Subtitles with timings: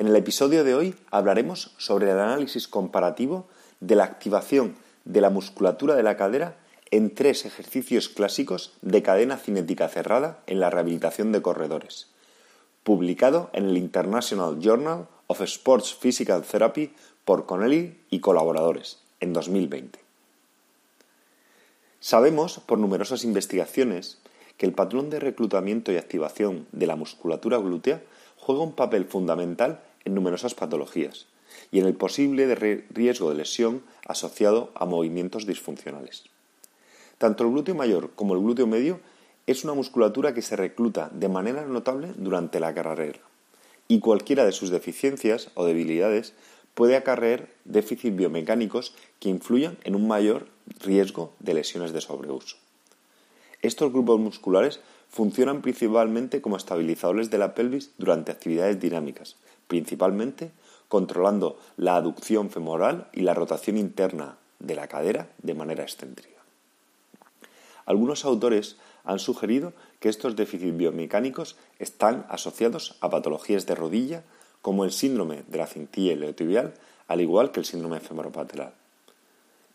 [0.00, 3.46] En el episodio de hoy hablaremos sobre el análisis comparativo
[3.80, 6.56] de la activación de la musculatura de la cadera
[6.90, 12.06] en tres ejercicios clásicos de cadena cinética cerrada en la rehabilitación de corredores,
[12.82, 16.94] publicado en el International Journal of Sports Physical Therapy
[17.26, 19.98] por Connelly y colaboradores en 2020.
[22.00, 24.16] Sabemos por numerosas investigaciones
[24.56, 28.02] que el patrón de reclutamiento y activación de la musculatura glútea
[28.38, 31.26] juega un papel fundamental en numerosas patologías
[31.70, 32.54] y en el posible
[32.90, 36.24] riesgo de lesión asociado a movimientos disfuncionales.
[37.18, 39.00] Tanto el glúteo mayor como el glúteo medio
[39.46, 43.20] es una musculatura que se recluta de manera notable durante la carrera
[43.88, 46.32] y cualquiera de sus deficiencias o debilidades
[46.74, 50.46] puede acarrear déficits biomecánicos que influyan en un mayor
[50.78, 52.56] riesgo de lesiones de sobreuso.
[53.62, 59.36] Estos grupos musculares funcionan principalmente como estabilizadores de la pelvis durante actividades dinámicas,
[59.70, 60.50] principalmente
[60.88, 66.40] controlando la aducción femoral y la rotación interna de la cadera de manera excéntrica.
[67.86, 74.24] Algunos autores han sugerido que estos déficits biomecánicos están asociados a patologías de rodilla
[74.60, 76.74] como el síndrome de la cintilla iliotibial,
[77.06, 78.74] al igual que el síndrome femoropatelar.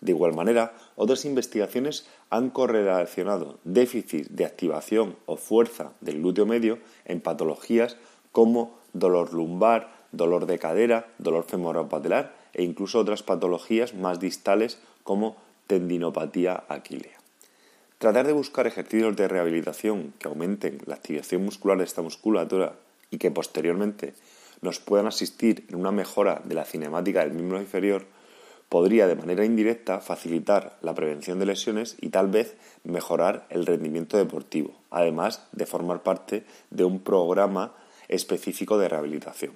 [0.01, 6.79] De igual manera, otras investigaciones han correlacionado déficits de activación o fuerza del glúteo medio
[7.05, 7.95] en patologías
[8.33, 15.35] como dolor lumbar, dolor de cadera, dolor femoropatelar e incluso otras patologías más distales como
[15.67, 17.19] tendinopatía aquilea.
[17.99, 22.75] Tratar de buscar ejercicios de rehabilitación que aumenten la activación muscular de esta musculatura
[23.11, 24.13] y que posteriormente
[24.61, 28.05] nos puedan asistir en una mejora de la cinemática del miembro inferior
[28.69, 34.17] podría de manera indirecta facilitar la prevención de lesiones y tal vez mejorar el rendimiento
[34.17, 37.73] deportivo, además de formar parte de un programa
[38.07, 39.53] específico de rehabilitación.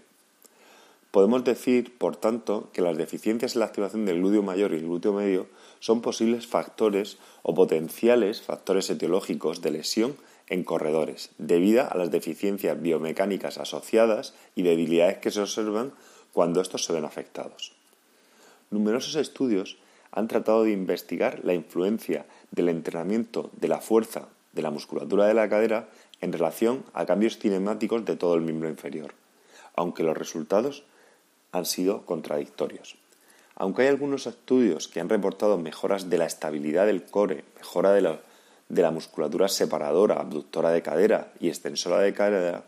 [1.11, 4.83] Podemos decir, por tanto, que las deficiencias en la activación del glúteo mayor y el
[4.83, 5.47] glúteo medio
[5.79, 10.17] son posibles factores o potenciales factores etiológicos de lesión
[10.49, 15.93] en corredores, debido a las deficiencias biomecánicas asociadas y debilidades que se observan
[16.31, 17.73] cuando estos se ven afectados.
[18.69, 19.77] Numerosos estudios
[20.11, 25.33] han tratado de investigar la influencia del entrenamiento de la fuerza de la musculatura de
[25.33, 25.89] la cadera
[26.21, 29.13] en relación a cambios cinemáticos de todo el miembro inferior,
[29.75, 30.83] aunque los resultados
[31.51, 32.97] han sido contradictorios.
[33.55, 38.01] Aunque hay algunos estudios que han reportado mejoras de la estabilidad del core, mejora de
[38.01, 38.19] la,
[38.69, 42.63] de la musculatura separadora, abductora de cadera y extensora de cadera,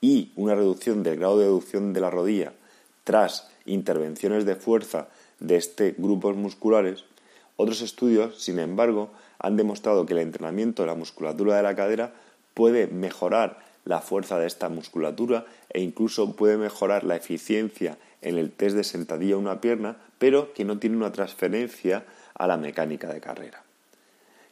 [0.00, 2.52] y una reducción del grado de deducción de la rodilla
[3.02, 5.08] tras intervenciones de fuerza
[5.40, 7.04] de este grupos musculares,
[7.56, 12.12] otros estudios, sin embargo, han demostrado que el entrenamiento de la musculatura de la cadera
[12.58, 18.50] puede mejorar la fuerza de esta musculatura e incluso puede mejorar la eficiencia en el
[18.50, 22.04] test de sentadilla una pierna, pero que no tiene una transferencia
[22.34, 23.62] a la mecánica de carrera.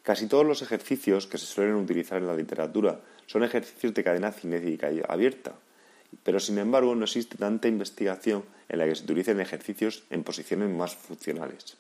[0.05, 4.31] Casi todos los ejercicios que se suelen utilizar en la literatura son ejercicios de cadena
[4.31, 5.55] cinética abierta,
[6.23, 10.71] pero sin embargo no existe tanta investigación en la que se utilicen ejercicios en posiciones
[10.71, 11.77] más funcionales,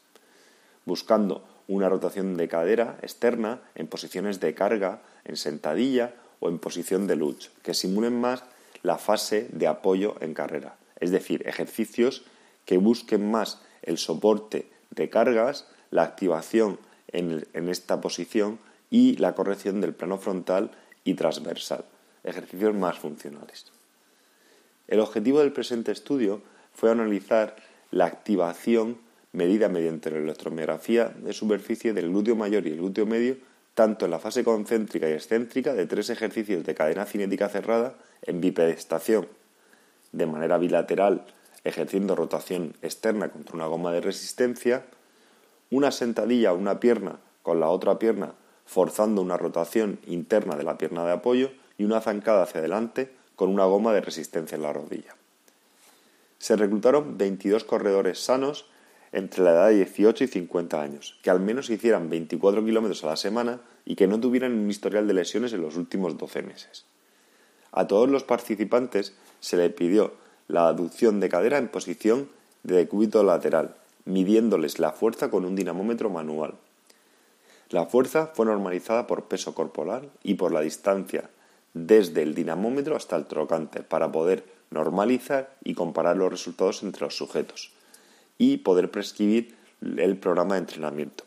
[0.87, 7.07] buscando una rotación de cadera externa en posiciones de carga, en sentadilla o en posición
[7.07, 8.45] de lucha, que simulen más
[8.83, 12.25] la fase de apoyo en carrera, es decir, ejercicios
[12.65, 16.79] que busquen más el soporte de cargas, la activación
[17.09, 18.59] en, en esta posición
[18.91, 20.71] y la corrección del plano frontal
[21.05, 21.85] y transversal,
[22.25, 23.73] ejercicios más funcionales.
[24.89, 26.43] El objetivo del presente estudio
[26.73, 27.57] fue analizar
[27.91, 28.99] la activación
[29.37, 33.37] medida mediante la electromiografía de superficie del glúteo mayor y el glúteo medio,
[33.75, 38.41] tanto en la fase concéntrica y excéntrica de tres ejercicios de cadena cinética cerrada en
[38.41, 39.29] bipedestación,
[40.13, 41.27] de manera bilateral,
[41.65, 44.87] ejerciendo rotación externa contra una goma de resistencia,
[45.71, 48.33] una sentadilla a una pierna con la otra pierna
[48.65, 53.51] forzando una rotación interna de la pierna de apoyo y una zancada hacia adelante con
[53.51, 55.15] una goma de resistencia en la rodilla.
[56.39, 58.67] Se reclutaron 22 corredores sanos
[59.17, 63.07] entre la edad de 18 y 50 años, que al menos hicieran 24 kilómetros a
[63.07, 66.85] la semana y que no tuvieran un historial de lesiones en los últimos 12 meses.
[67.73, 70.13] A todos los participantes se le pidió
[70.49, 72.29] la aducción de cadera en posición
[72.63, 73.75] de decúbito lateral,
[74.05, 76.53] midiéndoles la fuerza con un dinamómetro manual.
[77.71, 81.31] La fuerza fue normalizada por peso corporal y por la distancia
[81.73, 87.17] desde el dinamómetro hasta el trocante para poder normalizar y comparar los resultados entre los
[87.17, 87.73] sujetos
[88.39, 91.25] y poder prescribir el programa de entrenamiento.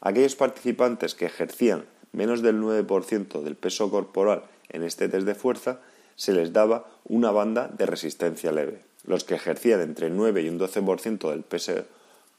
[0.00, 5.80] Aquellos participantes que ejercían menos del 9% del peso corporal en este test de fuerza
[6.16, 8.82] se les daba una banda de resistencia leve.
[9.04, 11.84] Los que ejercían entre 9 y un 12% del peso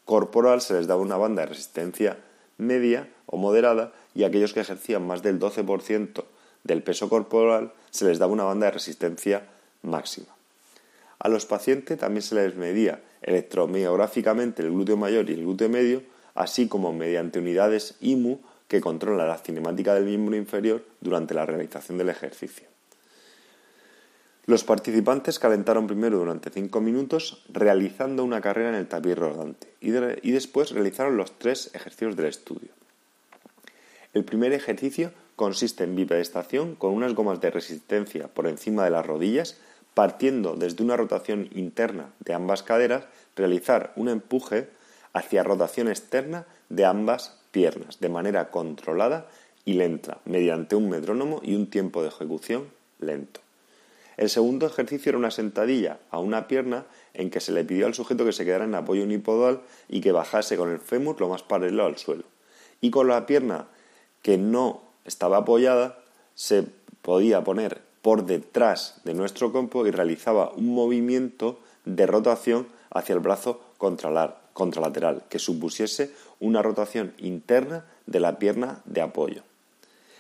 [0.06, 2.18] corporal se les daba una banda de resistencia
[2.58, 6.24] media o moderada y aquellos que ejercían más del 12%
[6.64, 9.48] del peso corporal se les daba una banda de resistencia
[9.84, 10.37] máxima.
[11.20, 16.04] A los pacientes también se les medía electromiográficamente el glúteo mayor y el glúteo medio,
[16.36, 21.98] así como mediante unidades IMU que controlan la cinemática del miembro inferior durante la realización
[21.98, 22.68] del ejercicio.
[24.48, 29.92] Los participantes calentaron primero durante 5 minutos realizando una carrera en el tapiz rodante y,
[30.32, 32.70] después realizaron los tres ejercicios del estudio.
[34.14, 39.06] El primer ejercicio consiste en bipedestación con unas gomas de resistencia por encima de las
[39.06, 39.58] rodillas,
[39.98, 43.06] partiendo desde una rotación interna de ambas caderas,
[43.36, 44.70] realizar un empuje
[45.12, 49.26] hacia rotación externa de ambas piernas de manera controlada
[49.66, 52.66] y lenta, mediante un metrónomo y un tiempo de ejecución
[53.00, 53.40] lento.
[54.18, 56.86] El segundo ejercicio era una sentadilla a una pierna
[57.16, 60.12] en que se le pidió al sujeto que se quedara en apoyo unipodal y que
[60.12, 62.26] bajase con el fémur lo más paralelo al suelo.
[62.82, 63.66] Y con la pierna
[64.22, 65.98] que no estaba apoyada,
[66.36, 66.66] se
[67.02, 73.20] podía poner por detrás de nuestro cuerpo y realizaba un movimiento de rotación hacia el
[73.20, 79.44] brazo contralateral, que supusiese una rotación interna de la pierna de apoyo.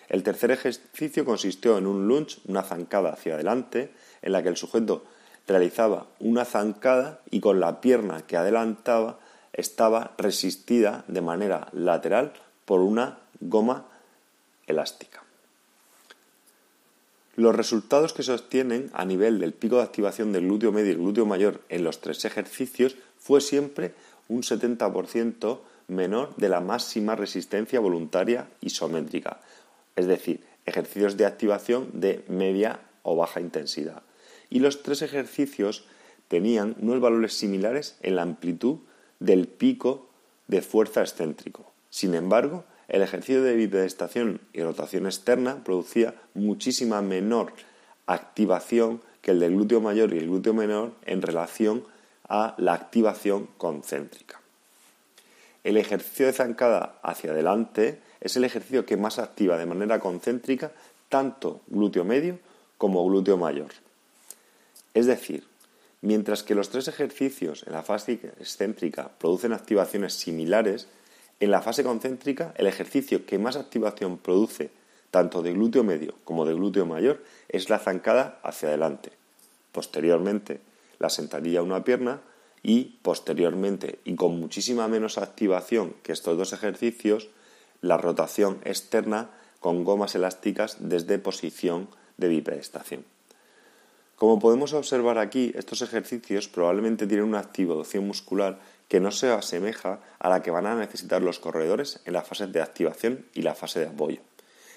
[0.09, 3.91] El tercer ejercicio consistió en un lunge, una zancada hacia adelante,
[4.21, 5.03] en la que el sujeto
[5.47, 9.19] realizaba una zancada y con la pierna que adelantaba
[9.53, 12.33] estaba resistida de manera lateral
[12.65, 13.85] por una goma
[14.67, 15.26] elástica.
[17.37, 20.95] Los resultados que se obtienen a nivel del pico de activación del glúteo medio y
[20.95, 23.93] glúteo mayor en los tres ejercicios fue siempre
[24.27, 29.39] un 70% menor de la máxima resistencia voluntaria isométrica,
[29.95, 34.01] es decir, ejercicios de activación de media o baja intensidad.
[34.49, 35.85] Y los tres ejercicios
[36.29, 38.79] tenían unos valores similares en la amplitud
[39.19, 40.09] del pico
[40.47, 41.71] de fuerza excéntrico.
[41.91, 47.53] Sin embargo, el ejercicio de bipedestación y rotación externa producía muchísima menor
[48.05, 51.83] activación que el del glúteo mayor y el glúteo menor en relación
[52.29, 54.39] a la activación concéntrica.
[55.63, 60.71] El ejercicio de zancada hacia adelante es el ejercicio que más activa de manera concéntrica
[61.09, 62.39] tanto glúteo medio
[62.77, 63.71] como glúteo mayor.
[64.93, 65.43] Es decir,
[66.01, 70.87] mientras que los tres ejercicios en la fase excéntrica producen activaciones similares,
[71.39, 74.71] en la fase concéntrica, el ejercicio que más activación produce
[75.11, 79.11] tanto de glúteo medio como de glúteo mayor es la zancada hacia adelante.
[79.71, 80.59] Posteriormente,
[80.99, 82.21] la sentadilla a una pierna
[82.63, 87.29] y posteriormente, y con muchísima menos activación que estos dos ejercicios,
[87.81, 89.29] la rotación externa
[89.59, 93.05] con gomas elásticas desde posición de bipedestación.
[94.15, 99.99] Como podemos observar aquí, estos ejercicios probablemente tienen una activación muscular que no se asemeja
[100.19, 103.55] a la que van a necesitar los corredores en la fase de activación y la
[103.55, 104.19] fase de apoyo.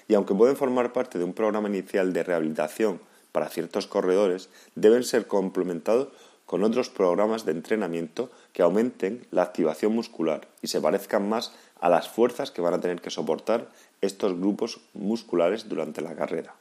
[0.07, 2.99] Y aunque pueden formar parte de un programa inicial de rehabilitación
[3.31, 6.09] para ciertos corredores, deben ser complementados
[6.45, 11.89] con otros programas de entrenamiento que aumenten la activación muscular y se parezcan más a
[11.89, 13.69] las fuerzas que van a tener que soportar
[14.01, 16.55] estos grupos musculares durante la carrera.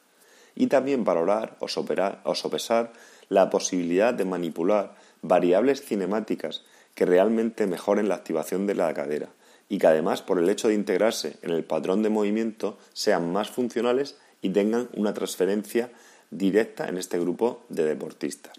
[0.54, 2.92] Y también valorar o, o sopesar
[3.28, 6.62] la posibilidad de manipular variables cinemáticas
[7.00, 9.30] que realmente mejoren la activación de la cadera
[9.70, 13.48] y que además por el hecho de integrarse en el patrón de movimiento sean más
[13.48, 15.90] funcionales y tengan una transferencia
[16.30, 18.52] directa en este grupo de deportistas.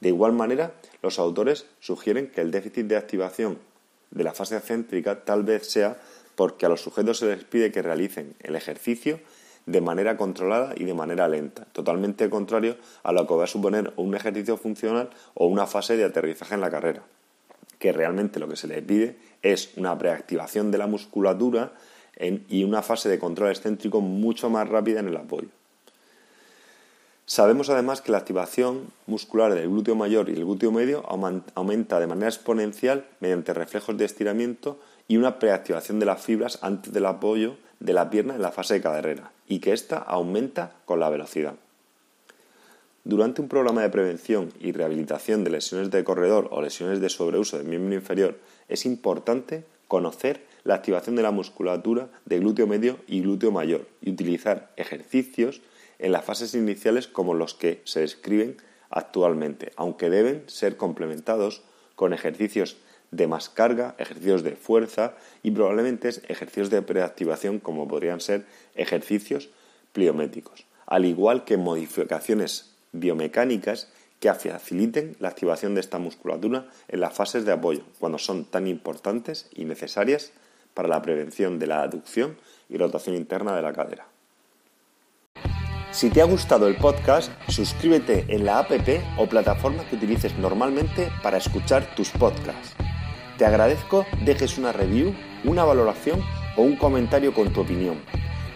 [0.00, 3.60] De igual manera, los autores sugieren que el déficit de activación
[4.10, 5.96] de la fase céntrica tal vez sea
[6.34, 9.20] porque a los sujetos se les pide que realicen el ejercicio
[9.66, 13.92] de manera controlada y de manera lenta, totalmente contrario a lo que va a suponer
[13.94, 17.04] un ejercicio funcional o una fase de aterrizaje en la carrera.
[17.80, 21.72] Que realmente lo que se le pide es una preactivación de la musculatura
[22.48, 25.48] y una fase de control excéntrico mucho más rápida en el apoyo.
[27.24, 31.04] Sabemos además que la activación muscular del glúteo mayor y el glúteo medio
[31.54, 36.92] aumenta de manera exponencial mediante reflejos de estiramiento y una preactivación de las fibras antes
[36.92, 41.00] del apoyo de la pierna en la fase de carrera y que ésta aumenta con
[41.00, 41.54] la velocidad.
[43.10, 47.58] Durante un programa de prevención y rehabilitación de lesiones de corredor o lesiones de sobreuso
[47.58, 48.38] del miembro inferior
[48.68, 54.12] es importante conocer la activación de la musculatura de glúteo medio y glúteo mayor y
[54.12, 55.60] utilizar ejercicios
[55.98, 58.58] en las fases iniciales como los que se describen
[58.90, 61.62] actualmente, aunque deben ser complementados
[61.96, 62.76] con ejercicios
[63.10, 69.48] de más carga, ejercicios de fuerza y probablemente ejercicios de preactivación como podrían ser ejercicios
[69.92, 73.88] pliométricos, al igual que modificaciones biomecánicas
[74.20, 78.66] que faciliten la activación de esta musculatura en las fases de apoyo, cuando son tan
[78.66, 80.32] importantes y necesarias
[80.74, 82.36] para la prevención de la aducción
[82.68, 84.06] y rotación interna de la cadera.
[85.90, 88.70] Si te ha gustado el podcast, suscríbete en la app
[89.18, 92.76] o plataforma que utilices normalmente para escuchar tus podcasts.
[93.38, 96.22] Te agradezco dejes una review, una valoración
[96.56, 97.98] o un comentario con tu opinión.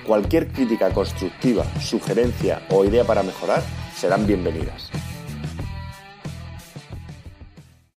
[0.06, 3.62] Cualquier crítica constructiva, sugerencia o idea para mejorar
[3.94, 4.90] serán bienvenidas.